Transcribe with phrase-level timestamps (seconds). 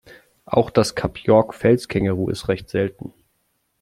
[0.47, 3.13] Auch das Kap-York-Felskänguru ist recht selten.